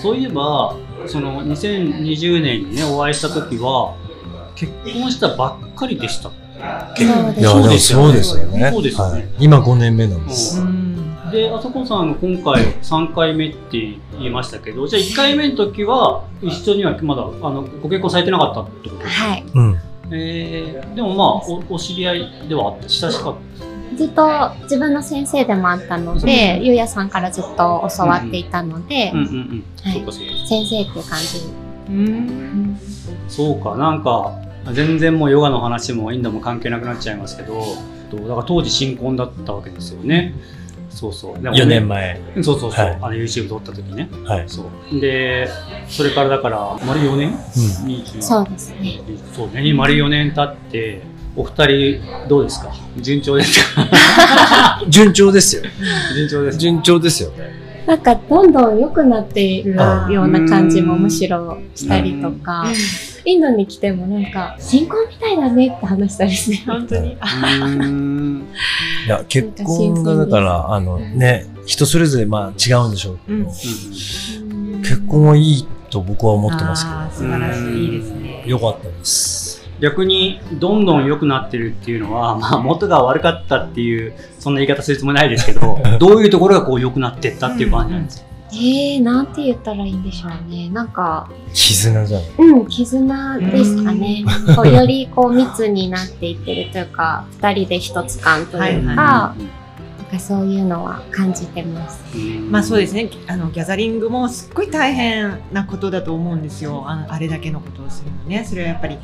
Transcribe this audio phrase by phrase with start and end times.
[0.00, 3.96] そういえばその2020年にねお会いした時は
[4.54, 6.30] 結婚したばっかりでした
[6.96, 8.70] そうですいや、そうですよね。
[8.72, 10.60] そうですよねはい今5年目なんです。
[10.60, 10.88] うん
[11.30, 13.78] であそこさん今回3回目って
[14.18, 19.44] 言いましたけどじゃあ1回目の時は一緒にはまだあのご結婚されてなかったってことですか、はい。
[19.54, 19.78] うん。
[20.10, 29.12] えー、でもまあおお知り合いではあって親しかったずっと自分の先生でもあったので、ゆうやさんからずっと教わっていたので、
[30.46, 31.38] 先生っていう感じ。
[31.88, 32.78] うん
[33.28, 33.76] そうか。
[33.76, 34.34] なんか
[34.72, 37.64] 全然もうヨガの話もインドも関係なくなっちゃいますけど
[38.10, 40.34] とだから当時新婚だったわけですよね。
[40.90, 41.34] そうそう。
[41.34, 42.20] でもね4年前。
[42.42, 42.94] そうそうそう、はい。
[42.96, 44.08] あの YouTube 撮った時ね。
[44.24, 44.48] はい。
[44.48, 45.00] そう。
[45.00, 45.48] で
[45.88, 47.34] それからだから丸4年、
[47.82, 47.86] うん。
[47.86, 49.00] にそうですね。
[49.34, 49.72] そうね。
[49.72, 51.02] 丸4年経って
[51.38, 52.72] お二人どうですか？
[53.00, 53.86] 順調ですか？
[54.88, 55.62] 順調ですよ。
[56.14, 57.30] 順調です順調ですよ。
[57.86, 59.74] なんかどんどん良くなっている
[60.10, 62.66] ような感じもむしろしたりとか、
[63.24, 66.58] インドに来てもなんか新婚みたいだねって話したりする。
[66.66, 67.12] 本当に。
[67.12, 67.16] い
[69.08, 77.84] や、結婚がだから、あのね、人それぞれまあ違うんでしょうけど、うん結婚はいいと僕は思ってますけあー素晴らしい。
[77.84, 78.42] いいですね。
[78.44, 79.47] ど、よかったです。
[79.80, 90.70] 逆にどんどん良くなってるっていうのは、 まあ、元が悪かったっていうそんな言い方するつもりないですけど どういうところがこう良くなってったっていう感じなんですか、えー、なんて言ったらいいんでしょうね。
[90.70, 92.28] なんか、絆じゃない。
[92.38, 94.24] うん、絆ですかね。
[94.56, 99.58] こうよりこう密になっていってるというか、二人で一つ感というか、はい
[100.08, 102.02] なんかそういうのは感じてます。
[102.50, 103.10] まあそうですね。
[103.26, 106.84] あのギャザリングもすっごい大変なことだと思うんですよ。
[106.88, 108.42] あのあれだけのことをするのね。
[108.42, 108.96] それはやっぱり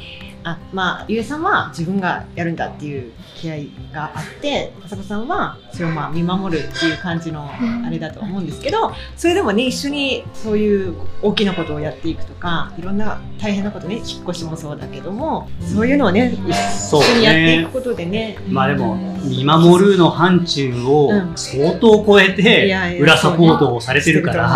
[0.45, 3.57] あまあゆえさんは自分がやるんだっていう気合
[3.93, 18.39] があって、朝子さんはそれをまあ見守るっていう感じのあれだと思うんですけど、それでもね一緒にそういう大きなことをやっていくとか、いろんな大変なことね引っ越しもそうだけども、そういうのをね一緒にやっていくことでね。
[18.49, 21.33] まあでも見守るの範疇をうん。
[21.37, 24.49] 相当超えいて裏サポートをされてるから、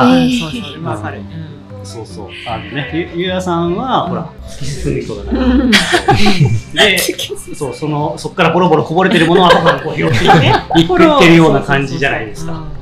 [1.89, 2.29] そうねそう。
[2.47, 5.71] あのねゆゆうやさんは、ほら突き進む人だから、うん。
[6.75, 6.99] で
[7.55, 12.78] そうそのそこからボロボロこぼれてるものはそこにこう拾っていっていってるような感じじゃないですか。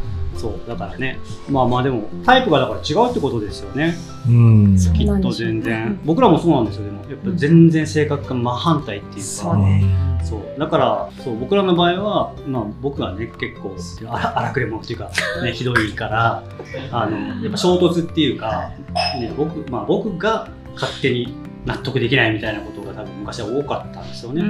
[0.46, 1.18] そうだからね。
[1.50, 3.96] まあまあでもタイプがだから違うってことですよね。
[4.28, 4.76] うん。
[4.76, 5.98] きっと全然。
[6.04, 7.02] 僕らもそうなんですよでも。
[7.10, 9.84] やっぱ全然性格が真反対っていうか、そうね。
[10.24, 13.76] そうだからそう僕らの場合は、まあ、僕はね結構
[14.08, 15.10] 荒荒くれ者っていうか、
[15.44, 16.42] ね、ひどいから
[16.90, 18.72] あのやっぱ衝突っていうか、
[19.20, 21.32] ね僕まあ、僕が勝手に
[21.64, 24.42] 納得できないみたいなことが多分昔は多かったんですよね。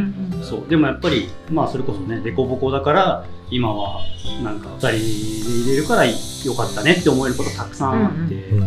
[0.42, 4.00] そうでもやっぱりまあそれこそね凸凹だから今は
[4.42, 6.12] なんか2人で入れるからよ
[6.56, 8.60] かったねって思えることたくさんあって、うん。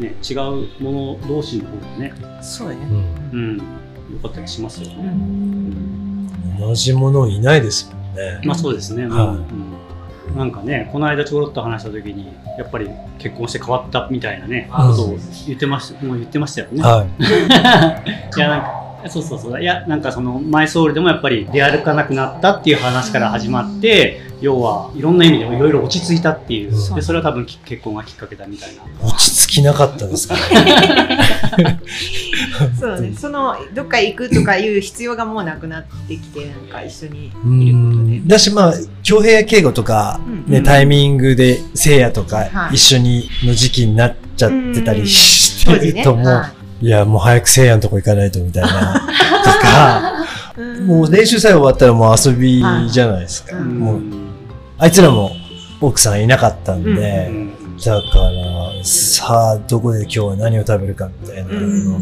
[0.00, 0.36] ね、違う
[0.82, 2.80] もの同士の方がね、そうだね。
[3.32, 3.62] うんうん、よ
[4.22, 5.14] かったりしますよね。
[6.58, 8.40] 同じものいないですもんね。
[8.44, 9.80] まあそうですね、はいうん
[10.36, 12.88] なんかねこの間ちょろっと話した時にやっぱり
[13.18, 16.82] 結婚して変わったみたいなね、うんことを言ってましたもう言ってましたよね。
[16.82, 28.82] はい やなんかそうそうそういやなんかそのマイソウルでもやっぱり出歩かなくなったっていう話から始まって要はいろんな意味でいろいろ落ち着いたっていううんでそれは多分き結婚がきっかけだみたいな。
[29.06, 30.40] 落ち着きなかったですから。
[32.78, 33.12] そうだね。
[33.16, 38.26] そのどっか行くとかいう必要がもうなくなってきて、なんか一緒にういることでん。。
[38.26, 45.92] だしまあ、恭平敬語とか、うんね、タイミングで聖夜とかはい一緒にの時期になっちゃってたりして。
[45.92, 49.00] るともう、はいやもう早く聖夜のとこ行かないとみたいな。
[49.44, 50.26] とか、
[50.56, 53.56] いもう練習さえ終わったらもう遊びじゃないですか。
[53.56, 54.02] もう、
[54.78, 55.30] あいつらも
[55.80, 57.76] 奥さんいなかったんで、うん。
[57.78, 61.96] だから、さあ、どこで今日は何を食べるかみたいなの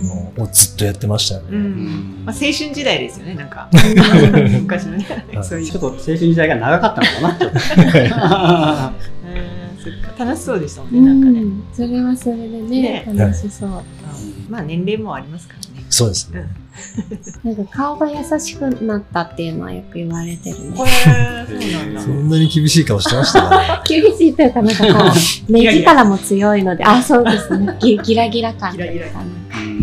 [0.45, 1.43] をずっとやってましたね。
[2.25, 3.35] まあ青春時代ですよね。
[3.35, 3.69] なんか。
[4.61, 5.07] 昔のね。
[5.35, 5.45] はい。
[5.45, 5.67] そういう。
[5.67, 8.93] ちょっと青春時代が長かったのかな
[9.91, 11.01] ちょっとうんそっか楽しそうでしたもんね。
[11.01, 11.41] なんかね。
[11.43, 13.71] うんそれはそれでねね楽しそう。
[14.49, 15.85] まあ年齢もありますからね。
[15.91, 16.47] そうですね。
[17.43, 20.77] なんか顔が優しくなったっていうのはよく言われてるね。
[20.77, 21.43] そうな
[21.85, 22.09] んだそ。
[22.11, 23.81] んなに厳しい顔してましたかね？
[24.03, 25.13] 厳しいというかなんかこ
[25.49, 27.77] う 目力も強いので、あそうですね。
[27.81, 29.83] ギギラギラ感というかなんかエ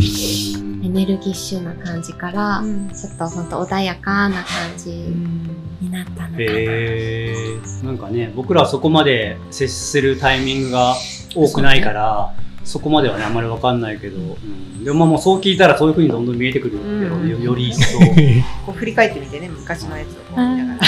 [0.95, 2.89] ネルギッシュな感じから、うん。
[2.89, 6.36] ちょっと本当穏やかな感じになったのかな。
[6.39, 7.86] へー。
[7.86, 10.95] なんかね僕らはそこまで接するタイミングが
[11.36, 12.33] 多くないから
[12.63, 14.83] そこまではねあんまり分かんないけど、うん。
[14.83, 17.30] でもまあもうそう聞いたらそういうふうにどんどん見えてくるよ,、うん。
[17.30, 18.00] よより一層。
[18.65, 20.80] こう振り返ってみてね昔のやつをこう見なが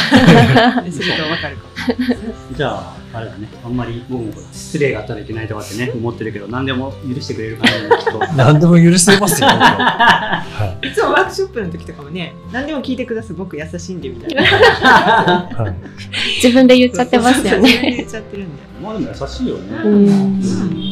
[0.62, 0.84] ら。
[0.90, 1.77] するとわかるかも。
[2.56, 3.48] じゃああれだね。
[3.64, 8.20] あんまり僕もほら失礼があったらいけないとかってね 思ってるけど何でも許してくれる感じできっと。
[8.36, 9.48] 何でも許せますよ。
[9.50, 13.36] 僕ははいつもワークショップの時とかもね何でも聞いてください。
[13.36, 14.44] 僕優しいんでみたいな。
[14.44, 15.76] はい。
[16.44, 17.96] 自分で言っちゃってますよね。
[17.98, 18.62] 言っちゃってるんで。
[18.82, 20.87] まあでも優しいよね、うん。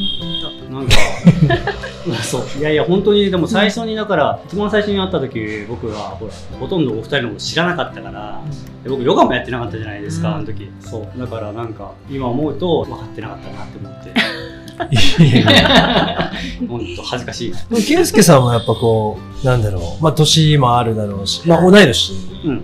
[0.88, 2.60] なんかそう。
[2.60, 8.42] いやいや本当にでも最初にだから一番最初に会った時僕はほらほとんどお二人のこと知らなかったから
[8.84, 10.36] で僕ヨガもやってなかったじゃないですか、うん。
[10.36, 10.72] あの時。
[10.80, 11.20] そう。
[11.20, 14.10] だからなんか今思うと分かってなかったなって思って。
[15.26, 16.32] いやいや。
[16.68, 17.58] 本当恥ずかしいな。
[17.58, 22.14] でも健介さんもやっぱこう、なんだろう、まあ年もあるだろうし、まあ同い年。
[22.46, 22.64] うん。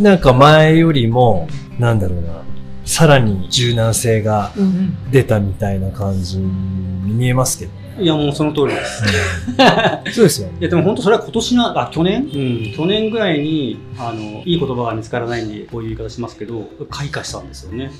[0.00, 1.48] なんか前よりも、
[1.78, 2.42] なんだろうな、
[2.88, 4.50] さらに柔軟性が
[5.10, 6.46] 出たみたいな感じに
[7.12, 7.72] 見えますけど。
[8.00, 9.02] いやもうその通りです。
[10.14, 10.54] そうですよね。
[10.60, 17.90] いやでも本当それは今年のあ去年、うん、去年ぐらいにあのいい言葉が見つからないんでこういう言い方しますけど開花したんですよね。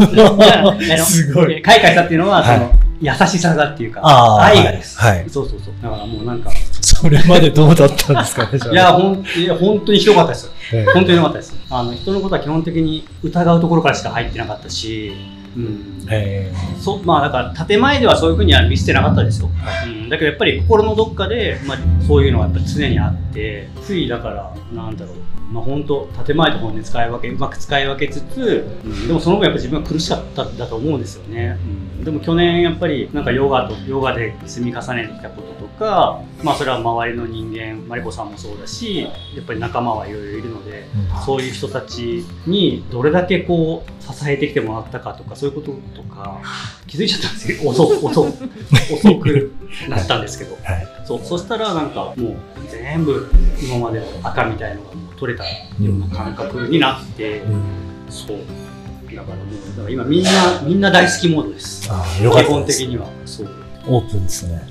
[1.04, 1.60] すごい。
[1.60, 2.58] 開花したっていうのは、はい。
[2.58, 4.00] その優しさがっていうか
[4.40, 5.18] 愛がです、はい。
[5.20, 5.74] はいそうそうそう。
[5.82, 6.50] だからもうなんか
[6.80, 10.50] それまでどうだったんですかね、いやほんいや本当にひどかったです。
[10.92, 11.54] 本当にひどかったです。
[11.70, 15.12] あの人のことは基本的に疑うところからしか入ってなかったし、
[15.56, 15.98] うん。
[16.10, 19.50] えそうまあだから建前ではそういうふうには見せてなかったですよ、
[19.86, 25.16] うん、だけどやっぱり心のどっかで、まあ、そういうのがやっぱり常にあってついだからなんだろう
[25.50, 31.58] まあ本当建前と本音使い分けうまく使い分けつつ、うん、でもその分やっぱ自分は苦しかったんだと思うんですよね、
[31.98, 39.10] うん、でも去年やっぱりなんかヨガとヨガで積み重ねてきたこととかまあそれは周りの人間マリコさんもそうだしや
[39.40, 41.24] っぱり仲間はいろいろいるのでうん。
[41.24, 46.40] そういう人たちにどれだけこう支えてきてもらったかとかそういうこととか
[46.86, 47.70] 気づいちゃったんですよ。
[47.70, 49.52] 遅 遅遅く
[49.88, 50.56] なったんですけど。
[50.62, 50.88] はい。
[51.04, 52.36] そうそしたらなんかもう
[52.70, 53.30] 全部
[53.62, 55.50] 今までの赤みたいのが取れたよ
[55.80, 57.62] うな感覚になって、うん。
[58.10, 58.38] そう。
[59.14, 60.30] だからもうだから今みんな
[60.62, 61.88] みんな大好きモードです。
[61.90, 62.82] ああ、よかっ基たです。
[62.82, 63.06] 本的には。
[63.24, 63.48] そう。
[63.88, 64.62] オープンですね。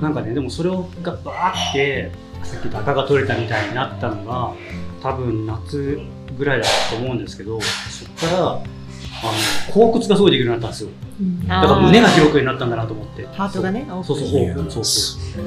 [0.00, 2.10] なんかねでもそれをがバーって
[2.42, 4.52] さっき赤が取れたみたいになったのが
[5.02, 5.98] 多分夏
[6.36, 8.62] ぐらいだったと思うんですけどそこからあ
[9.74, 10.90] の後屈がすごいできるようになったんですよ。
[11.48, 13.26] だから胸が広くなったんだなと思って。
[13.28, 14.04] ハートがねそう。
[14.04, 15.42] そうそうそう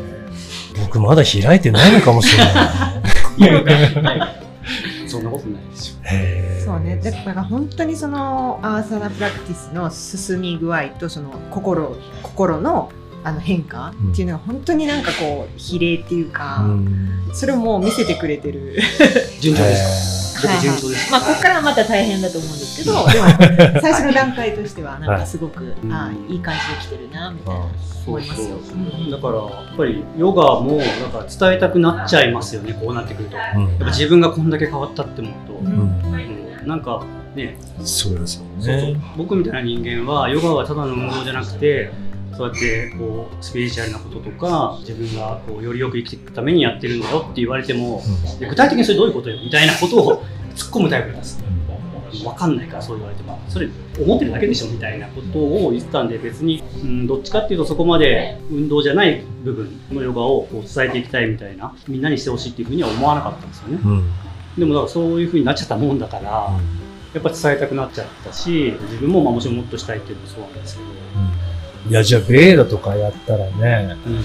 [0.86, 2.54] 僕まだ開いてないのかもしれない。
[5.08, 6.00] そんなことないですよ
[6.66, 12.92] そうね、だから本当にそのアーサナプラクティスの進み具合とその心心の
[13.24, 18.80] あの変化っていうのは本当になんかこう比例っていうか、うんそれをもう見せてくれてる。
[19.40, 20.19] 順調ですか
[20.62, 23.28] 順調ですまあここからはまた大変だと思うんですけど、でも
[23.82, 25.68] 最初の段階としてはなんかすごく、い。
[25.92, 27.62] あいい感じで来てるなみたいな
[28.08, 28.58] 思いますよ。
[28.58, 29.12] うん。
[29.12, 33.38] だからやっぱりヨガもなんか伝えたくなっちゃいますよねこうなってくると。
[33.38, 35.68] やっうんぱ自分がこんだけ変わったって思うと、うん。
[35.68, 36.68] うん。
[36.68, 37.04] なんか
[37.36, 37.58] ね。
[37.84, 38.44] そうですよ
[38.76, 38.96] ね。
[39.18, 41.92] 僕みたいな人間はヨガはただの運動じゃなくて
[42.40, 48.02] そうやってこうスピリチュアルなこととか自分がこうよりよく生きていくためにやってるんだよって言われても、
[48.40, 50.24] いや具体的にそれどういうことよみたいなことを
[50.56, 51.44] 突っ込むタイプなんです。
[52.24, 53.38] 分かんないからそう言われても。
[53.50, 53.68] それ
[54.00, 63.80] 思ってるだけでしょみたいなことを言ってたんで別に、うん、どっちかっていうとそこまで運動じゃない部分のヨガをこう伝えていきたいみたいなみんなにしてほしいっていうふうには思わなかったんですよね。
[63.84, 64.04] うん。
[64.58, 66.58] でもだからそういうふうになっちゃったもんだから、
[67.14, 70.90] やっぱ伝えたくなっちゃったし自分もまあもちろんもっとしたいっていうのもそうなんですけど、
[71.88, 74.24] いや、じゃあ、ベーダとかやったらね、うんほん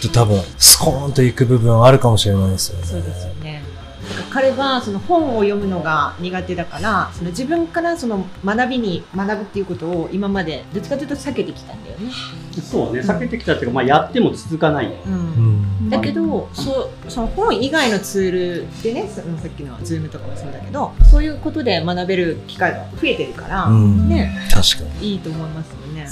[0.00, 2.84] と多分、スコーンと行く部分あるかもしれないですよね。
[2.86, 3.62] そうですよね。
[4.08, 12.12] だから彼はその本を読むのが苦手だからその自分からその学びに学ぶっていうことを今までどっちかというと避けてきたんだよね。
[12.62, 15.90] そうね避けてきたっていうか、まあ、やっても続かない、うん。
[15.90, 24.08] だけどそうその本以外のツールでねそのさっきの Zoom とかもそうだけどそういうことで学べる機会が増えてるから、うん。
[24.08, 25.12] ね確かに。
[25.12, 26.06] いいと思いますよね。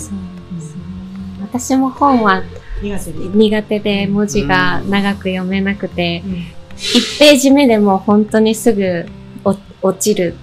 [1.44, 2.42] 私も本は
[2.82, 4.06] 苦手で。
[4.06, 6.32] 文字が長く読めなくて、うん。
[6.76, 9.06] 1ページ目でもう本当にすぐ
[9.44, 10.34] お落ちる、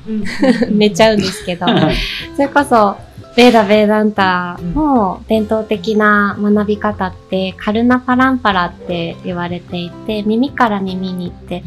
[0.69, 1.65] 寝ちゃうんですけど、
[2.35, 2.95] それこそ、
[3.35, 11.63] ベーダ・ベーダンタの伝統的な学び方って、カルナ・パランパラって言われていて、耳から耳にって、えっ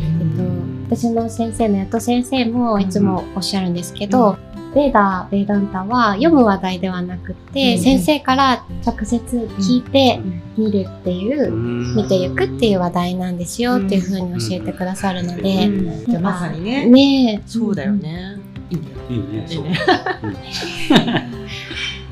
[0.88, 4.37] と、私の先生のヤト先生もいつもおっしゃるんですけど、
[4.75, 9.16] ベーダ・ベーダンタは読む話題ではなくて、うん先生から直接
[9.59, 10.21] 聞いて
[10.57, 16.07] 見るっていう、見見ていくっていう話題なんですよっていうふうに教えてくださるので、うん。
[16.07, 16.87] じゃあまさにね。
[16.87, 17.43] ねえ。
[17.47, 17.93] そうだよ。
[17.93, 18.37] ね。
[18.71, 18.97] いいんだよ。
[19.11, 19.47] いいね。
[19.49, 19.64] そう。
[19.64, 19.78] いいね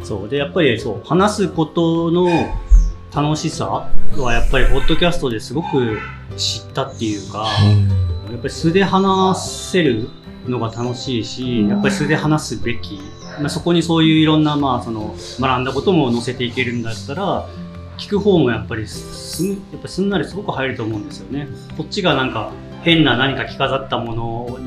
[0.00, 0.04] うん。
[0.04, 0.28] そう。
[0.28, 2.28] でやっぱりそう話すことの
[3.14, 5.99] 楽しさはやっぱりポッドキャストですごく
[6.37, 7.47] 知ったっていうか、
[8.31, 10.09] やっぱり素で話せる
[10.46, 13.00] のが楽しいし、やっぱり素で話すべき、
[13.40, 17.49] まあ、そこにそういういろんな、まあ、その学んだことも載せていけるんだったら
[17.99, 21.49] 聞く方もやっぱりすんやっぱすんなりすごく入ると思うんですよね。
[21.76, 24.58] こっちがなんか変な何か着飾ったものを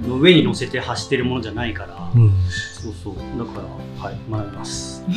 [0.00, 2.32] の上に乗せて発してるものじゃないから、うん。
[2.80, 3.14] そうそう。
[3.38, 5.04] だからはい学びます。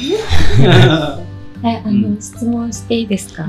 [1.63, 2.17] え、あの、うん。
[2.19, 3.45] 質問していいですか、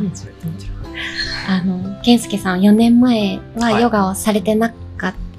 [1.49, 3.83] あの、健介さん4年前ははい。
[3.83, 4.75] ヨガをされてなか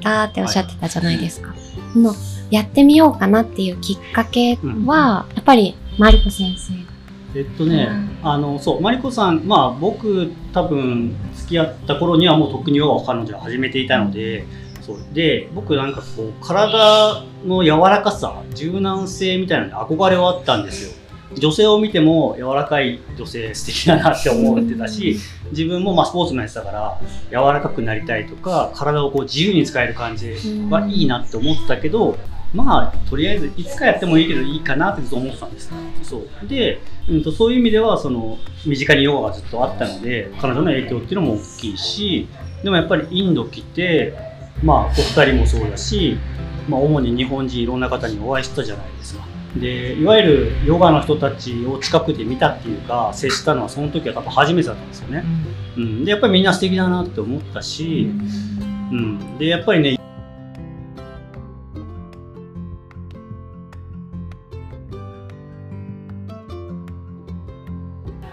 [0.03, 1.53] ったっておっしゃってたじゃないですか。
[1.95, 2.13] の、
[2.51, 6.73] やってみようかなっていうきっかけは、やっぱり、マリコ先生。
[7.35, 7.89] えっとね、
[8.21, 14.45] あのそうマリコさんまあ僕多分付き合った頃にはもうとっくにヨガを彼女は始めていたので
[14.81, 14.97] そう。
[15.13, 21.02] で僕なんかこう体の柔らかさ柔軟性みたいなのに憧れはあったんですよ
[21.37, 25.17] 女性を見ても柔らかい女性素敵だなって思ってたし
[25.51, 26.99] 自分もまあスポーツもやってたから
[27.29, 30.33] 柔らかくなりたいとか体をこう自由に使える感じ
[30.69, 32.17] はいいなって思ったけど
[32.53, 35.71] まあとりあえずいつかやってもいいけどいいかなってずっと思ってたんです
[36.03, 36.47] そう。
[36.47, 42.27] で、うん、とそういう意味ではその身近にヨガがずっとあったので彼女の影響っていうのも大きいし
[42.63, 44.13] でもやっぱりインド来て
[44.63, 46.17] まあお二人もそうだし、
[46.69, 55.23] まあ、主に日本人いろんな方にお会いしたじゃないですかでいわゆるヨガの人たちを近くで見たっていうか接したのはその時は多分初めてだったんですよね、
[55.77, 58.09] うん、でやっぱりみんな素敵だなって思ったし、
[58.91, 59.99] うん、でやっぱりね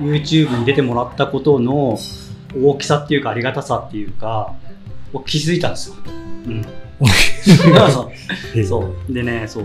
[0.00, 1.99] YouTube に出てもらったことの
[2.57, 4.55] 大きさっていうかありがたさっていうか
[5.12, 5.97] を気づいたんですよ。
[6.47, 6.65] うん、
[8.65, 9.12] そう。
[9.12, 9.65] でねそう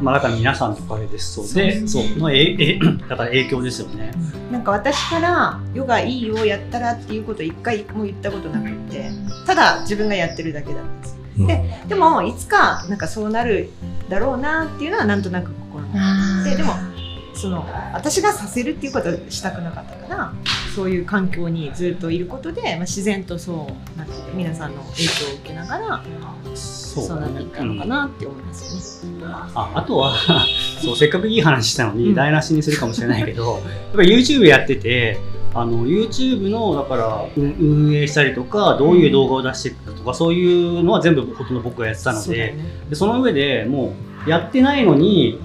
[0.00, 1.34] まあだから皆さんのおかげです。
[1.34, 2.78] そうでそうのえ え
[3.08, 4.12] だから影響ですよね。
[4.50, 9.10] なんか私からヨガいいよやったらっていうことを一回も言ったことなくて
[9.46, 11.18] ただ自分がやってるだけだったんです。
[11.38, 11.46] うん。
[11.46, 13.70] ででもいつかなんかそうなる
[14.08, 16.72] だろうなっていうのはなんとなく心にあってでも
[17.34, 20.32] その私がさせるっていうことはしたくなかったから
[20.74, 26.02] そういう環境にずっといることで、まあ、自然とそうなってて皆さんの影響を受けながら
[26.94, 29.24] そそうなっていったのかなって思いますよね。
[29.54, 30.14] ああとは
[30.82, 33.60] そうせっかくいい話したのにうん台無しにするかもしれないけど、やっ
[33.96, 35.18] ぱり YouTube やってて
[35.54, 43.92] あの YouTube のだから運運営したりとかどういう動画を出していくかとかそういうのは全部ほとんど僕がやってたのでそでその上でも
[44.26, 45.40] うやってないのに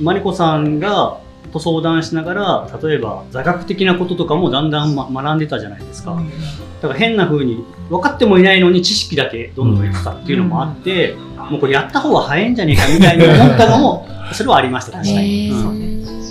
[0.00, 1.18] マリコさんが
[1.52, 6.12] と相談しながら例えば座学的なこととかもだんだん、ま、学んでたじゃないですか。
[6.12, 6.30] うん。
[6.30, 11.14] だから変な風に分かってもいないのに知識だけどんどん得てたっていうのもあって、
[11.50, 15.56] もうこれやった方が早いんじゃねえかみたいに思ったのも それはありました確かに、そ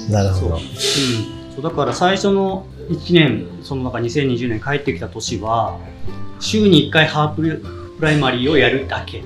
[0.09, 0.55] う、なるほど。
[0.55, 0.57] う。
[0.57, 0.61] ん、
[1.55, 5.77] そうだから最初の1年その中2020年帰ってきた年は
[6.39, 9.23] 週に1回 half primary をやるだけ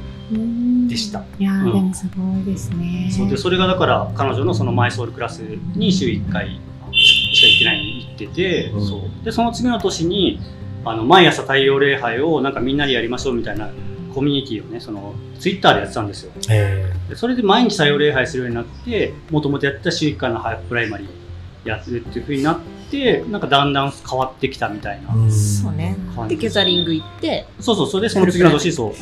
[0.91, 1.73] でした、いやー、うん。
[1.73, 3.09] でもすごいですね。
[3.11, 5.39] そうでそれがだから彼女のそのマイソールクラス
[5.75, 6.59] に週1回
[6.93, 8.87] しか行ってないのに行ってて、うん。
[8.87, 9.25] そう。
[9.25, 10.39] でその次の年に
[10.83, 13.69] あの毎朝太陽礼拝をなんかみんなでやりましょうみたいな
[14.13, 16.31] コミュニティをねそのツイッターでやってたんですよ。
[16.49, 25.95] えでそれで毎日太陽礼拝するようになってもともとやってた週1回の half primary やってるっていうふうになってなんかだんだん変わってきたみたいなそうね。
[26.27, 28.93] でギャザリング行って、そうそうそれでその次の年そう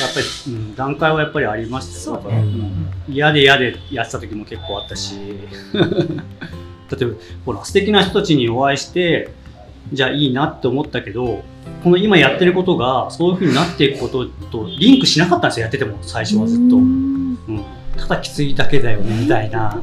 [0.00, 2.16] やっうぱり、うん、段階はやっぱりありましたよ。
[2.16, 2.22] ね。
[2.24, 2.90] だからうん。
[3.08, 5.16] 嫌で嫌でやってた時も結構あったし。
[5.74, 7.06] だって
[7.44, 9.30] ほら素敵な人たちにお会いして
[9.92, 11.42] じゃあいいなって思ったけど
[11.82, 17.32] この今やってることがそういうふうになっていくこととリンクしなかったんですよやってても最初はずっと、ううん。
[17.32, 17.64] ん。
[17.96, 19.82] ただきついだけだよねみたいな、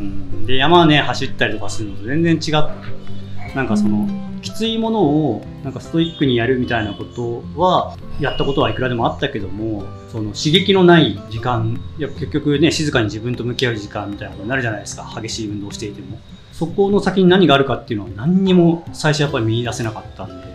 [0.00, 3.54] うん、で山ね走ったりとかするのと全然違う。
[3.54, 4.08] なんかその
[4.44, 15.10] きついものをなんかストイックにやるみたいなことはやったことはいくらでもあったけどもその刺激のない時間いや結局ね静かに自分と向き合う時間みたいなことになるじゃないですか。
[15.20, 16.18] 激しい運動をしていても。
[16.52, 20.54] そこの先に何があるかっていうのは何にも最初やっぱり見出せなかったんで。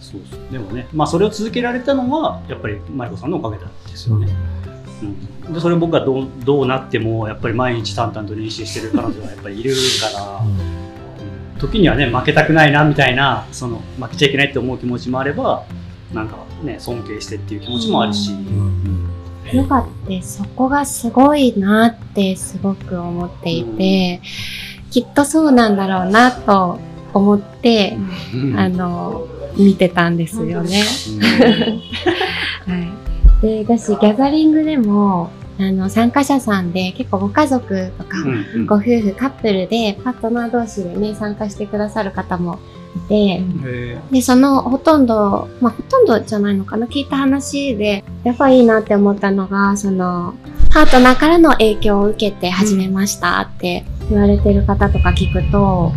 [0.00, 4.28] そうそうでもねまあそれを続けられたのはやっぱりマリコさんのおかげなんですよね、
[5.46, 10.42] うん、でそれを僕がどうどうなってもやっぱり毎日淡々と練習してる彼女はやっぱりいるから、
[11.62, 15.64] 時にはね負けたくないなみたいなその負けちゃいけないって思う気持ちもあれば
[16.12, 18.92] なんかね尊敬してっていう気持ちもあるし、うん
[19.52, 24.22] ヨガってそこがすごいなってすごく思っていて、
[24.90, 26.78] きっとそうなんだろうなと
[27.12, 27.98] 思って、
[28.34, 28.58] うん。
[28.58, 29.26] あの、
[29.56, 30.82] 見てたんですよね。
[32.66, 32.78] は
[33.42, 33.64] い。
[33.64, 38.66] で、私、ギャザリングでも、あの、参加者さんで結構ご家族とか、うんうん。
[38.66, 42.58] ご夫婦、カップルで、パートナー同士でね、参加してくださる方も
[43.08, 50.34] て、へで、そのほとんど、まあほとんどじゃないのかな、聞いた話で、やっぱいいなって思ったのが、その、
[50.72, 55.92] パートナーからの影響を受けて始めましたって言われてる方とか聞くと、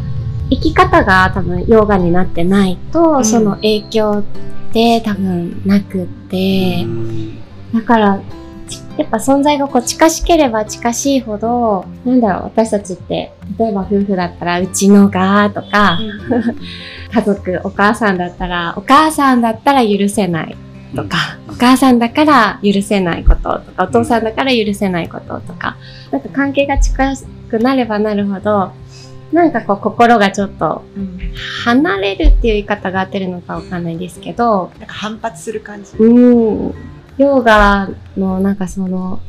[0.50, 3.26] 生き方が多分ヨガになってないと、ん。
[3.26, 4.24] その影響
[4.70, 7.40] って多分なくって、うん。
[7.74, 8.22] だから、ち
[8.98, 16.00] やっぱ存在がこう近しければ近しいほど、なんだろう、私たちって、例えば夫婦だったら、うちのがとか、
[17.12, 20.56] 家族、お母さんだったら、お母さんだったら許せない
[20.96, 21.18] とか、
[21.50, 25.78] お母さんだから許せないこととか、お父さんだから許せないこととか、
[26.12, 27.14] なんか関係が近
[27.50, 28.72] くなればなるほど、
[29.34, 31.20] なんかこう心がちょっとうん
[31.66, 35.98] 離れるっていう言い方が合ってるのかわかんないですけど、なんか反発する感じ。
[35.98, 36.95] うん。
[37.18, 39.20] ヨガのなんかその、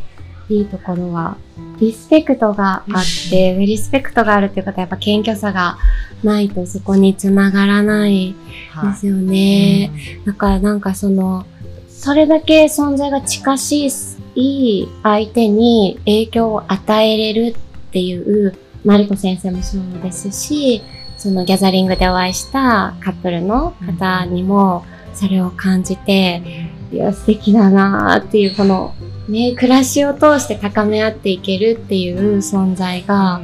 [0.48, 1.36] いいところは、
[1.80, 5.76] リスペクトがあって、リスペクトがあるっていうことはやっぱ謙虚さが
[6.22, 8.34] ないとそこにつながらない
[8.70, 9.90] はですよね。
[10.24, 11.44] だからなんかその、
[11.88, 13.88] それだけ存在が近し
[14.36, 20.82] い相手に影響を与えれるっていう、マリコ先生もそうですし、
[21.18, 28.94] そのギャザリングでお会いしたカップルの方にもそれを感じて、いや、素敵だなーっていう、この、
[29.28, 33.40] ね、暮らしを通して高め合っていけるっていう存在が、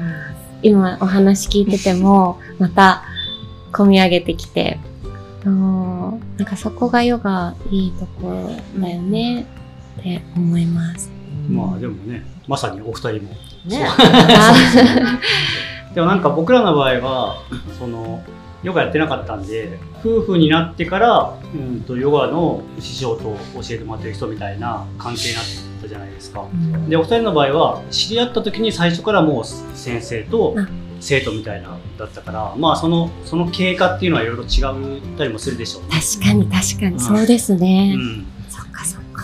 [0.63, 3.03] 今お話聞いてても、また、
[3.73, 4.79] 込み上げてきて、
[5.45, 9.47] うんなんかそこがヨガいいところだよね
[9.99, 11.11] って思います。
[11.49, 13.19] まあでもね、まさにお二人も。
[13.67, 13.89] ね。
[15.95, 17.37] でもなんか僕らの場合は、
[17.79, 18.23] その、
[18.63, 25.45] ヨガやってなかったんで、夫婦になってから、うんとヨガの師匠と教えてもらってる人みたいな関係になっ
[25.83, 26.47] たじゃないですか。
[26.89, 30.69] で、お二人の場合は、知り合った時に最初からもう先生とうん
[31.03, 34.61] 生徒みたいなだったから、まあその、その経過っていうのはいろいろ違
[35.15, 36.01] ったりもするでしょうね。
[36.01, 37.95] 確かに確かに、そうですね。
[37.97, 38.27] うん。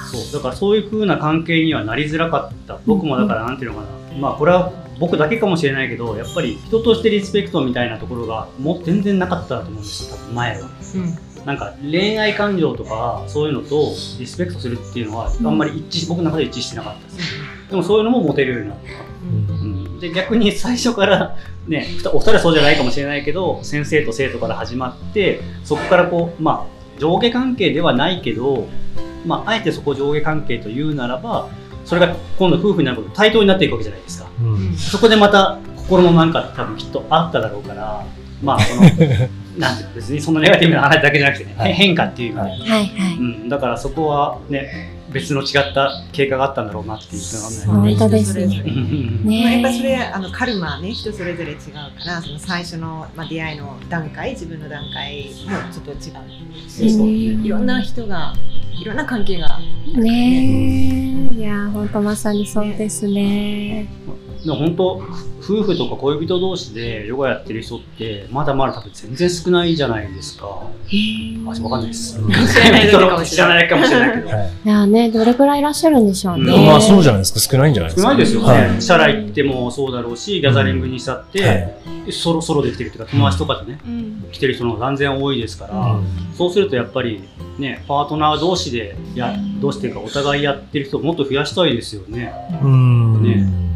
[0.08, 0.32] そう。
[0.32, 2.78] だからそういう風な関係にはなりづらかった。
[2.86, 10.16] 僕もだからなんていうのかな、まあこれは僕だけかもしれないけどやっぱり人としてリスペクトみたいなところがもう全然なかったと思うんですよ。
[10.16, 10.68] 多分前は。
[11.46, 17.18] なんか恋愛感情とかそういうのとリスペクトするっていうのはあんまり一致、僕の中で一致してなかったです。
[17.70, 18.82] でもそういうのも持てるようになった、
[19.22, 28.66] うん、で逆に最初からねお二人はそうじゃないかもしれないけど先生と生徒から始まってそこからこうまあ上下関係ではないけど
[29.26, 31.48] まああえてそこを上下関係というならば
[31.84, 34.28] それが今度夫婦になること対等になっていくわけじゃないですか。
[34.42, 34.76] うん。
[34.76, 38.04] そこでまた心のなんか多分きっとあっただろうから
[38.42, 38.82] まあその
[39.58, 41.72] なんていうの別にそんなネガティブな話だけじゃなくてね、はい。
[41.72, 43.16] 変化っていう意味で、はいはいはい。
[43.16, 47.22] うん、だからそこはね別の違った経過があったんだろうなっていう
[47.66, 47.96] のがね。
[47.96, 48.62] 本当ですね。
[49.24, 55.98] まあ、やっぱそれあのカルマはね人それぞれ違うからその最初の、まあ、出会いの段階自分の段階もちょっと違う。
[56.68, 58.34] し、そういろんな人が
[58.80, 59.58] いろんな関係が
[59.96, 61.28] ね。
[61.32, 61.34] え。
[61.34, 63.88] いや、ほんとまさにそうですね。
[64.44, 65.02] でも本当
[65.40, 70.46] 夫婦とか恋人同士でヨガやってる人ってまだまだ多分全然少ないじゃないですか。
[70.46, 72.18] あ、わかんないです。
[72.20, 72.30] うん
[73.24, 74.28] 知らないかもしれないけど。
[74.28, 76.66] はいいやね、どれくらいいらっしゃるんでしょううんね。
[76.66, 78.46] まあそうじゃないですか少ないんじゃないですか少ないですよね。
[78.46, 81.74] はいシャラ行ってもそうだろうし、ギャザリングにしたって、はい
[82.10, 83.78] ソロソロで来てるっていうか友達とかでね、
[84.32, 87.22] 来てる人の方が断然多いですから、うんそうするとやっぱり
[87.58, 92.32] ね、パートナー同士で、や、同士っていうかお互いやってる人をもっと増やしたいですよね。
[92.62, 93.67] うんね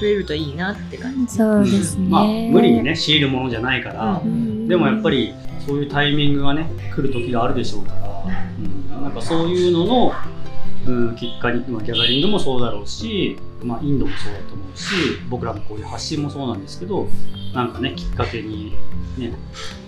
[0.00, 1.36] 増えるといいなって感じ。
[1.36, 2.08] そうですね。
[2.08, 4.68] まあ無理にね、強いるものじゃないから、うん。
[4.68, 5.34] でもやっぱり
[5.68, 8.24] そういうタイミングがね来る時があるでしょうから、
[8.58, 10.12] うん、なんかそういうのの、
[10.86, 14.94] うん、きっかけ、まあ、ギャザリングもそうだろうし、まあ、インドもそうだと思うし
[15.28, 17.06] 僕らのこういう発信もそうなんですけど
[17.54, 18.72] なんかねきっかけに、
[19.18, 19.34] ね、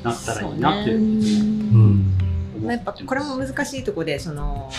[0.03, 2.15] なったらいいなってう思ん
[2.59, 4.71] っま、やっぱこれも難しいとこでその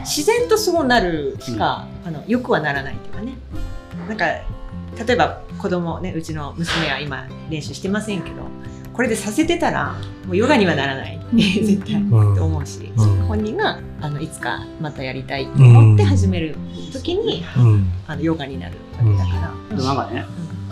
[0.00, 3.34] 自然とそうなるしか、あのよくはならないっていうかね
[4.08, 4.24] なんか
[5.06, 8.36] 例えば子供ねうちの娘は今練習してませんけど
[8.92, 9.94] これでさせてたら
[10.26, 11.18] もうヨガにはならない。
[11.32, 13.06] 絶対うんと思うし、うん。
[13.24, 16.54] 本人があのいつかまたやりたいと思って始める
[16.92, 17.90] 時に、うん。
[18.06, 19.82] あのヨガになるわけだから。
[19.82, 20.24] なんかね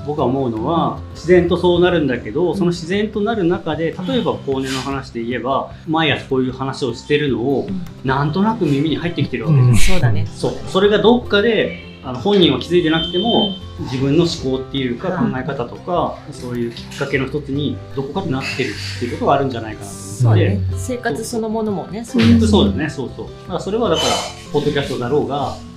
[0.07, 7.69] 僕は思うのは自然とそうなるんだけどその自然となる中で例えば後年の話で言えば毎朝こういう話をしてるのを
[8.03, 9.79] なんとなく耳に入ってきてるわけじゃないうん。
[9.79, 10.27] そうだね。
[10.27, 10.53] そう。
[10.69, 20.61] それがどっかであの本人は気づいてなくても、自分の思考っていうかうん考え方とか、そういうきっかけの一つにどこかでなってるっていうことがあるんじゃないかなと思って、ね。
[20.77, 22.23] 生活そのものもね、そう。
[22.23, 23.27] うんだしそうだねそうそう。
[23.27, 24.09] だからそれはだから
[24.53, 25.71] ポッドキャストだろうが、うん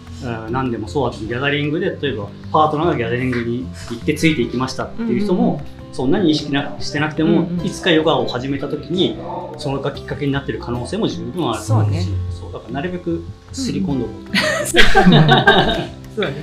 [0.52, 5.62] 何でもそうだとギャザリングで例えばパートナーがギャザリングに行ってついていきましたっていう人も、
[5.92, 7.66] そんなに意識なしてなくても、うんうん。
[7.66, 9.18] いつかヨガを始めた時に
[9.58, 12.04] そのがきっかけになってる可能性も十分あると思うし。
[12.04, 12.20] そうね。
[12.32, 14.34] そうだからなるべくすり込んどこう、
[16.16, 16.38] そうだね。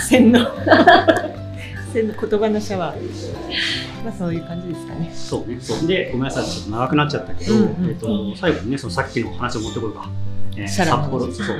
[0.00, 0.40] 洗脳。
[1.92, 4.04] 洗脳言葉のシャワー。
[4.04, 5.10] まあそういう感じですかね。
[5.14, 10.08] そうねそうでごめんなさいちょっと長くなっちゃったけど、うんうんえっと最後にねそのさっきの話を持ってこようか、
[10.56, 11.56] えー札幌話そう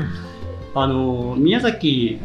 [0.75, 2.21] あのー宮崎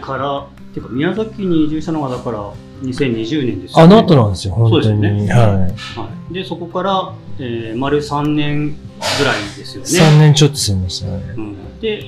[0.00, 4.84] からっていうか宮崎に移住したのがだから2020年ですよねあの後なんですよ、本当に。
[4.84, 8.76] そうですねははい、でそこから、えー丸3年
[9.18, 10.10] ぐらいですよい。
[10.10, 10.16] ね。
[10.16, 11.34] 3年ちょっと住みましたね。
[11.36, 12.02] うん、で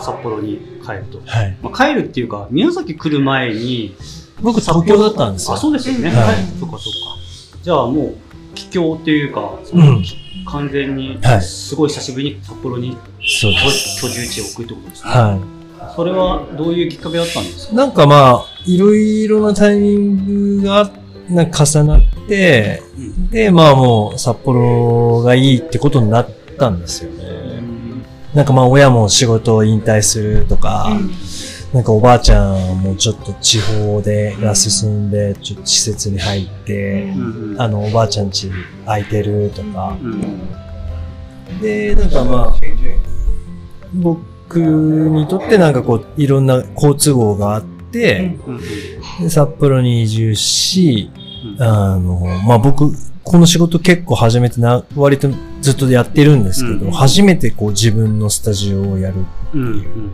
[0.00, 1.56] 札幌に帰ると、はい。
[1.62, 3.94] まあ、帰るっていうか宮崎来る前に
[4.40, 5.54] 僕、東京だったんですよ。
[5.54, 6.36] あそうですよね、うんはい。
[6.60, 7.60] そっかそっか。
[7.62, 8.14] じゃあもう
[8.54, 10.04] 帰郷っていうか、そのうん
[10.46, 11.42] 完全にはい。
[11.42, 17.70] すごい久しぶりに札幌にそう居住地を置くってことですね、はそれはどういうきっかけだったんですい。
[17.70, 17.76] か？
[17.76, 20.90] なんかまあ、いろいろなタイミングが
[21.28, 23.30] なんか重なって、うん。
[23.30, 27.57] で、まあもう札幌がいいってことになったんですよね。
[28.34, 30.88] なんかまあ親も仕事を引退するとか、
[31.72, 35.10] なんかおばあちゃんもちょっと地方でが進ん。
[35.10, 37.12] で、ちょっと施設に入って、
[37.58, 38.50] あのおばあちゃん家
[38.86, 41.60] 空いてるとか、うん。
[41.60, 42.56] で、なんかまあ、
[43.94, 48.38] 僕にとってなんかこう、いろんな交通網があって、
[49.28, 51.10] 札幌に移住し、
[51.58, 51.62] うん。
[51.62, 52.92] あの、まあ僕、
[53.28, 55.28] この仕事結構初めてな、割と
[55.60, 59.16] ずっとやってるんですけど、うん初めてこう自分のスタジオをやる。
[59.54, 59.56] う。
[59.56, 60.10] んうん。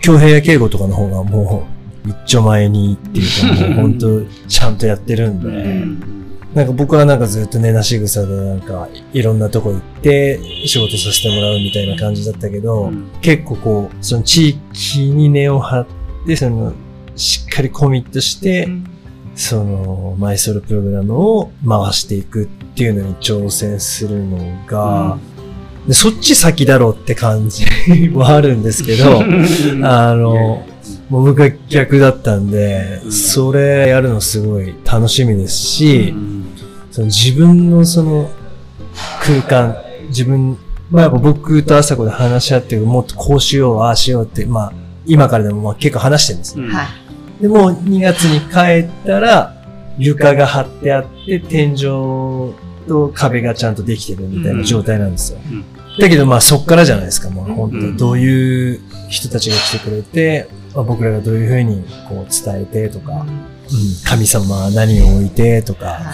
[0.00, 1.66] 京平や敬吾とかの方がも
[2.06, 6.16] う、一丁前にっていうか、もう本当ちゃんとやってるんで、うん
[6.56, 13.10] なんか僕はなんかずっと寝なし草でなんかいろんなとこ行って仕事させてもらうみたいな感じだったけど、うん。
[13.20, 15.86] 結構こう、その地域に根を張っ
[16.26, 16.72] て、その、
[17.14, 18.70] しっかりコミットして、
[19.36, 25.18] その、マイソロプログラムを回していくっていうのに挑戦するのが、
[25.86, 27.64] でそっち先だろうって感じ
[28.14, 29.20] はあるんですけど、
[29.86, 30.64] あの、
[31.08, 33.12] もう僕は逆だったんで、うん。
[33.12, 36.44] それやるのすごい楽しみですし、うん。
[36.90, 38.30] その自分のその
[39.22, 39.76] 空間、
[40.08, 40.58] 自分、
[40.90, 44.72] まあやっぱ僕と朝子で話し合って、もっとこうしよう、ああしようって、まあ
[45.06, 46.64] 今からでもまあ結構話してるんですね。
[46.64, 46.72] うん。
[46.72, 46.86] はい。
[47.40, 49.54] でも2月に帰ったら
[49.98, 52.54] 床が張ってあって天井
[52.88, 55.38] と壁がちゃんとできてるみたいな状態なんですよ。
[55.50, 55.64] うん。
[55.98, 57.30] だけどまあそっからじゃないですか。
[57.30, 57.54] まあうん。
[57.54, 63.28] 本当どういう人たちが来てくれて、まあ、僕らがどういうふうにこう伝えてとか、うん。
[64.04, 66.12] 神様は何を置いてとか、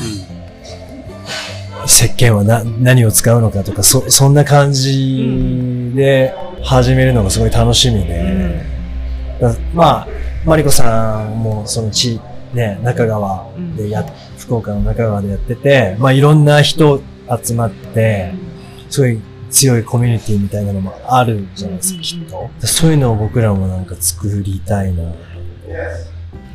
[1.87, 8.65] 石鹸はな何を使うのかとか、そ、そんな感じで始めるのがすごい楽しみで、
[9.41, 10.09] だまあ、
[10.45, 12.21] マリコさんもその地、
[12.53, 14.05] ね、中川でや、
[14.39, 17.01] 福岡の中川でやってて、まあいろんな人
[17.45, 18.35] 集まって、
[18.91, 22.51] すごい強いコミュニティみたいなのもあるじゃないですか、きっと。
[22.67, 25.05] そういうのを僕らもなんか作りたいな。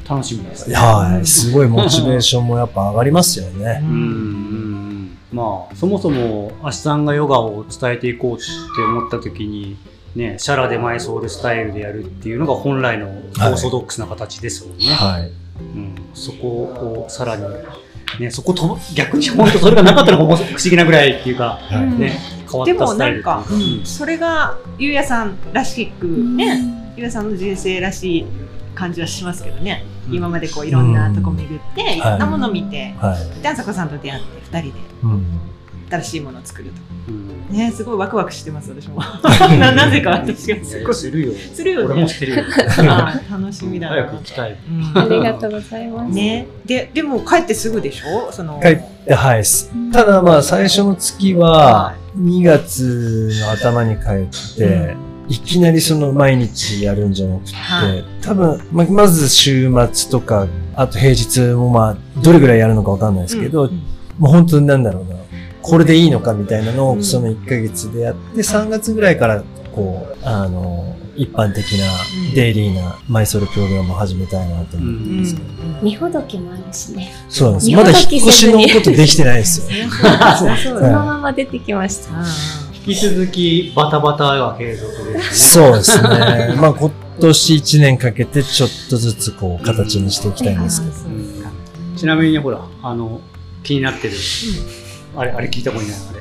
[0.10, 0.76] 楽しみですね。
[0.76, 1.26] はい。
[1.26, 3.80] すごいモチベーションもやっぱ上がりますよね。
[3.84, 9.78] うんうんうんまあそもそも足さんがヨガを伝えていこうって思った時に
[10.18, 14.86] ねシャラでマイソールスタイルでやるっていうのが本来のオーソドックスな形ですもんね。
[14.88, 15.32] はい。
[15.60, 17.44] うん、そこをさらに
[18.20, 22.00] ねそことぶ逆に本当それがなかったのがもう不思議なぐらいっていうかはい。
[22.00, 28.26] ね変わでもったスタイルなんか、うかそれがゆうやさんらしくね、ゆうやさんの人生らしい
[28.74, 30.16] 感じはしますけどね、うん。
[30.16, 33.42] 今までこういろんなとこ巡って、いろんなもの見て、はい。
[33.42, 34.80] であさこさんと出会って二人で。
[35.04, 35.26] うん。
[35.90, 36.76] 新しいものを作ると。
[37.10, 37.28] うん。
[37.50, 39.00] ねすごいワクワクしてます私も。
[39.60, 40.64] ななぜか私が。
[40.64, 40.88] すごい。
[40.88, 41.34] やするよ。
[41.54, 42.44] するよ俺もね知ってるよ。
[43.32, 43.94] 楽しみだな。
[43.96, 44.58] 早く行きたい。
[44.70, 44.92] うん。
[45.00, 46.14] ありがとうございます。
[46.14, 46.48] ね。
[46.66, 48.32] ででも帰ってすぐでしょ？
[48.32, 48.60] その。
[48.62, 49.44] 帰って、はい。
[49.94, 54.96] ただまあ最初の月は、2月の頭に帰って、
[55.30, 58.04] いきなりその毎日やるんじゃなくて、はい。
[58.22, 63.82] 多分、ままず週末とか、あと平日もまあ、どれぐらいやるのかわかんないですけど、うん。
[64.18, 65.16] もう本当になんだろうな、
[65.68, 71.86] これでいいのかみたいなのうんをその1ヶ月でやって、3月ぐらいから、こう、あの、一般的な
[72.28, 75.48] うんデイリーなマイソルプログラムを始めたいなと思うんうんですけど、
[75.82, 77.12] 見ほどきもあるしね。
[77.28, 77.70] そうなんです。
[77.70, 79.90] 日まだ引っ越しのことできてないですよ。
[80.64, 82.12] そのまま出てきました。
[82.88, 86.56] 引き続きバタバタが継続ですそうですね。
[86.56, 90.94] まあ今年1年かけてちょっとずつこう形にしていきたいんですけど。
[91.98, 93.20] ちなみにほらあの
[93.64, 94.14] 気になってる
[95.18, 95.96] あれあれ聞いたことない。
[95.96, 96.20] あれ。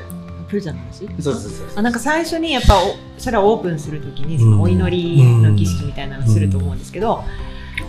[0.49, 0.77] プーちゃん。
[0.77, 1.69] の話そうそうそう。
[1.77, 4.51] あなんか最初にやっぱおそれはオープンするときにそうん。
[4.53, 7.23] のお祈りの儀式みたいなのすると思うんですけど、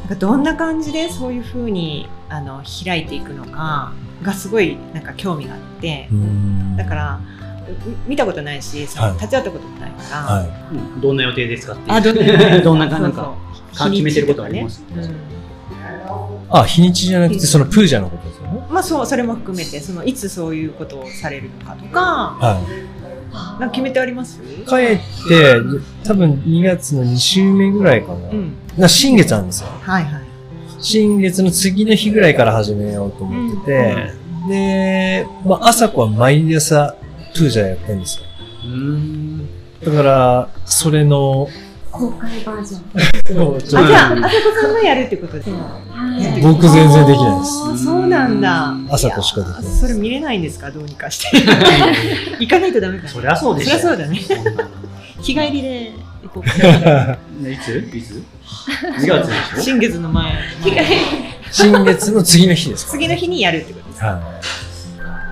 [0.02, 3.94] なんかどんな感じでそういうふうにあの開いていくのか
[4.24, 6.76] がすごいなんか興味があってう、ん。
[6.78, 7.20] だから
[7.70, 9.14] う見たことないし、そのはい。
[9.16, 11.92] 立ち会ったこともないから、はうんどんな予定ですかっていう。
[11.94, 13.36] あどんな どんなかそうなんか
[13.92, 14.84] 決めてることあります？
[14.96, 15.08] うんい。
[16.50, 18.37] あ、日にちじゃなくて、そのプージャのこと。
[18.70, 22.02] まあそうそれも含めてそのいつそういうことをされるのかとか
[22.40, 22.98] はい。
[23.60, 24.40] なんか決めてあります？
[24.40, 25.60] 帰って、
[26.04, 28.30] 多分2月の2週目ぐらいかな。
[28.30, 29.70] うんな新月なんですよ。
[29.82, 30.24] はいはい
[30.80, 34.14] 新月の次の日ぐらいから始めようと思ってて、
[34.48, 36.96] で、まあ、朝子は毎朝
[37.34, 38.26] プージャやってるんですよ。
[38.64, 39.48] うーん
[39.84, 41.50] だから、それの、
[41.98, 43.58] 公開バージョン。
[43.58, 45.54] あじゃああさこさんがやるってことですね。
[45.54, 46.42] はい。
[46.42, 47.84] 僕全然できないです。
[47.86, 48.74] そうなんだ。
[48.90, 50.70] 朝子しかできないそれ見れないんですか？
[50.72, 51.38] どうにかして。
[52.40, 53.04] 行かないとダメか。
[53.06, 53.72] なそりゃそうでしょ。
[53.72, 54.20] そりゃそうだね。
[55.22, 55.92] 日帰りで
[56.24, 57.78] 行こうかね いつ？
[57.96, 58.24] いつ
[59.00, 60.34] ?2 月でしょ新月の前。
[61.52, 64.08] 新月の次の日ですか次の日にやるってことですか？
[64.08, 64.20] は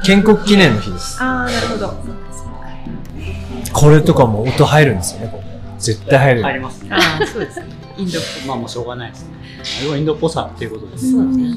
[0.04, 0.06] い。
[0.06, 1.17] 建国記念の日です。
[1.21, 1.93] ああなるほど。
[3.73, 5.43] これとかも音入るんですよね、これ
[5.86, 6.41] 絶対入る。
[6.41, 6.89] 入りますね。
[6.91, 7.67] ああそうですね
[7.98, 9.36] インドっまあもうしょうがないですね。
[9.82, 11.12] あれはインドっぽさっていうことです。
[11.12, 11.56] そうですね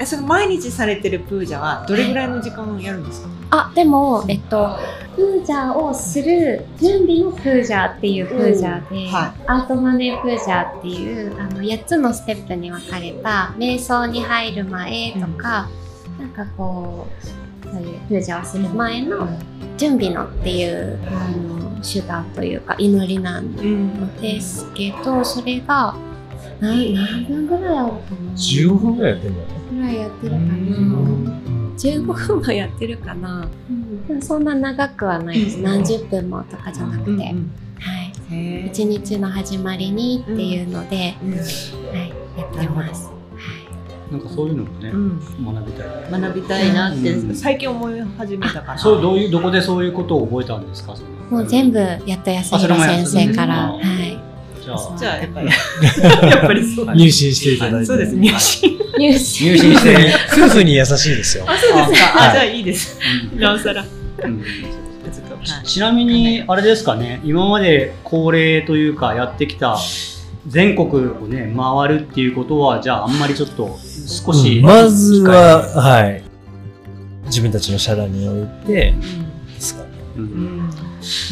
[0.00, 3.28] えその毎日されてるプージャはどれぐらいの時間やるんですか？
[3.50, 4.78] あ、でも、えっと、
[5.16, 15.68] プージャーをする準備のプージャーっていうプージャーで、はアートマネープージャーっていうあの8つのステップに分かれた瞑想に入る前とか、
[16.20, 17.37] なんかこう
[17.72, 19.28] そういうプージャーをする前の
[19.76, 23.54] 準備のっていうあの手段というか祈りなん
[24.20, 25.94] ですけどそれが
[26.60, 29.58] 何何分ぐらいあるかな？15分ぐらいやってんだよね。
[29.70, 33.48] ぐらいやってるかうな15分はやってるかな、
[34.08, 35.60] でもそんな長くはないです。
[35.60, 37.16] 何十分もとかじゃなくて、うん。
[37.16, 37.26] は
[38.34, 41.30] い、一日の始まりにっていうので、うん。
[41.32, 43.17] はい、やってます。
[44.10, 45.18] なんかそういうのもね、うん。
[45.54, 46.20] 学びたい。
[46.20, 47.34] 学びたいなってうん。
[47.34, 48.78] 最近思い始めたから。
[48.78, 50.96] それどういうどこでそういうことを覚えたんですか？
[50.96, 54.18] そのもう全部やっと安弘先生から、はい、
[54.64, 55.46] じゃあじゃあやっぱり。
[56.30, 57.86] やっぱりそう入信していただいて。
[57.86, 58.16] そうです。
[58.16, 58.78] 入信。
[58.98, 60.14] 入試入信して。
[60.32, 61.44] 夫婦に優しいですよ。
[61.46, 62.98] あそうですかはいあじゃあいいです。
[63.32, 63.40] うん。
[63.40, 63.84] なおさら。
[64.24, 64.42] うん。
[65.64, 67.20] ちなみにあれですかね。
[67.24, 69.78] 今まで恒例というかやってきた
[70.48, 73.76] 全国をね回るっていうことはじゃああんまりちょっと
[74.24, 76.22] 少し、うんまずは、はい。
[77.26, 78.94] 自分たちの社団において、
[79.54, 79.88] ですかね。
[80.16, 80.26] ううん
[80.60, 80.70] ん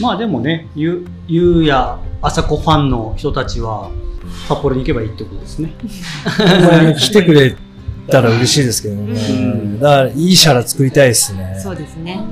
[0.00, 3.90] まあでもねゆゆうやあさこファンの人たちは
[4.48, 5.74] 札幌に行けばいいってことですね
[6.38, 7.56] まあ来てくれ
[8.08, 9.20] たら嬉しいですけどね。
[9.20, 11.58] うんだから、いいシャラ作りたいですね。
[11.58, 12.22] そうですね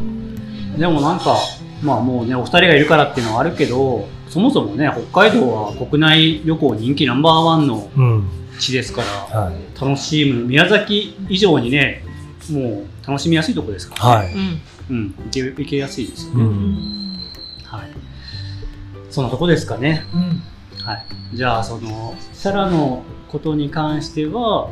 [0.78, 1.36] でもなんか
[1.82, 8.28] まあもうねお二人がいるからっていうのはあるけどそもそもね北海道は国内旅行人気ナンバーワンのうん。
[8.58, 9.80] 地ですからはい。
[9.80, 12.04] 楽しむ宮崎以上にね
[12.50, 14.34] もう楽しみやすいとこですから、はい。
[14.34, 17.18] うんうん、行け行けやすいですよね、うん。
[17.64, 17.90] はい
[19.08, 20.42] そんなとこですかねうん
[20.84, 24.68] はいじゃあそのシャラのことに関しては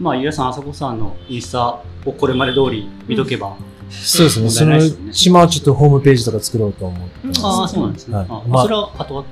[0.00, 3.56] まあゆうやさんあさこさんのインスタをこれまで通り見とけば、
[4.02, 4.50] そうですね。
[4.50, 7.40] そのうちもちょっとホームページとか作ろうと思ってます。
[7.44, 8.26] ああそうなんですね、はい。
[8.28, 9.26] あまあそれは後々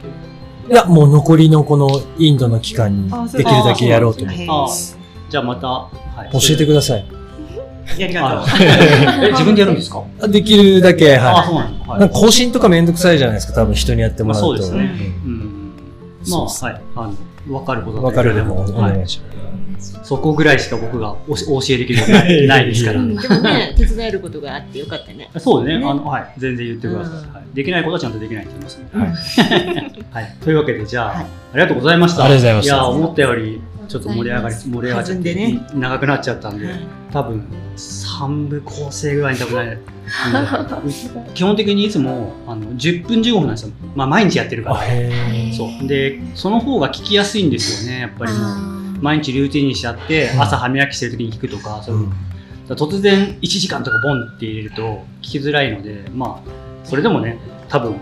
[0.70, 4.98] いや、もう残りのこのインドの期間にできるだけやろうと思ってあます。
[5.28, 5.90] じゃあまた、は
[6.28, 7.06] い、教えてください。
[7.98, 8.30] やりがとう。
[8.40, 8.46] あ
[9.26, 12.00] え 自分でやるんですか、あできるだけ、ああそうはなんですか、い。
[12.00, 14.48] なんか更新とかめんどくさいじゃないですか、多分人にやってもらうと。
[14.48, 15.12] まあそうですね。
[15.24, 15.32] うん。
[15.32, 16.30] うん。
[16.30, 16.80] まあはい。
[16.96, 17.14] あの
[17.48, 19.32] 分かることだわかるでもおはい願いします。
[20.02, 23.00] そこぐらいしか僕がおしお教えできることな いないですから。
[23.00, 27.54] うんでもね 手伝えることがあってよかったねそうねねあの、はい、全然言ってください、うんはい。
[27.54, 30.36] できないことはちゃんとできないって言いますので、はい はい。
[30.42, 32.24] というわけで、じゃあ、はいありがとうございました。
[32.24, 36.74] ありがとうございましたいや、思ったより、ちょっと盛り上がり、盛り上がっちゃって、長くなっちゃったんで、はい
[37.12, 37.44] 多分、
[37.76, 39.78] 3部構成ぐらいに多分ない。
[41.34, 43.72] 基本的にいつもあの10分15分なんですよ。
[43.94, 44.78] まあ、毎日やってるから。
[45.54, 45.86] そう。
[45.86, 48.81] で、その方が聞きやすいんですよね、やっぱりもう。
[49.02, 50.42] 毎日ルーティンにしちゃって、うん。
[50.42, 52.08] 朝歯磨きしてる時に聞くとか、そういう
[52.68, 57.38] 突然1時間とかボンって入れると聞きづらいのでまあそれでもね
[57.68, 57.96] 多分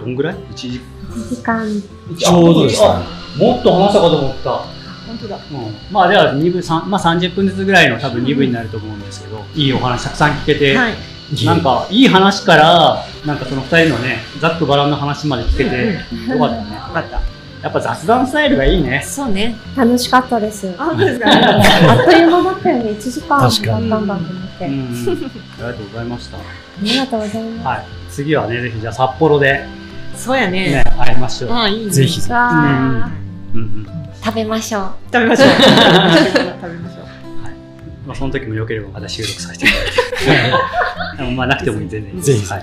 [0.00, 0.80] どんぐらい ?1 時。
[1.08, 1.66] 1時間。
[2.18, 4.50] ちょうどですねあもっと話したかと思った、
[5.06, 5.36] 本当だ。
[5.36, 10.94] うん、まあでは2部3、まあ、30分ずつぐらいの多分2部になると思うんですけど、いいお話たくさん聞けて、はい。
[11.44, 15.94] なんかいい話からなんかその2人のねざっくばらんの話まで聞けて
[16.28, 16.74] よかったね。
[16.74, 20.74] よかったやっぱ雑談スタイルがいいねそうね楽しかったです。
[20.78, 22.90] あですか あっという間だったよね。
[22.90, 24.66] 1時間だったんだと思って。
[24.66, 25.18] うん
[25.60, 26.38] あありがとうございました
[26.82, 27.66] りがとうございます。
[27.66, 29.64] はい次はねぜひじゃあ札幌で
[30.16, 32.36] そうやねね会いましょう、ああいいねぜひうん
[33.54, 33.86] うん
[34.22, 34.90] 食べましょう。
[35.12, 35.68] 食べましょう 食べ
[36.02, 36.54] ましょうわ
[38.06, 39.86] まあ、その時も良ければまた収録させていただい
[41.16, 41.16] て。
[41.18, 42.26] で もまあ、なくても全然いいです。
[42.26, 42.46] ぜひ。
[42.46, 42.62] はい。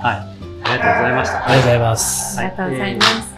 [0.00, 0.26] あ
[0.64, 1.48] りがとうございました。
[1.48, 2.38] ありがとうございます。
[2.38, 3.37] ありがとうございます。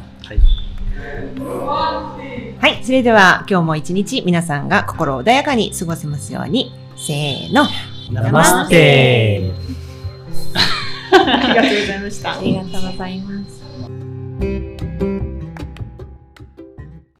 [1.41, 2.19] は
[2.61, 2.73] い。
[2.73, 2.85] はい。
[2.85, 6.73] それでは今日も一日皆さんが心穏やかに過ごせますように。
[6.97, 7.65] せーの。
[8.11, 9.53] ナマステ
[11.13, 12.43] ありがとうございましたあ。
[12.43, 13.31] りがとうございま
[14.77, 14.80] す。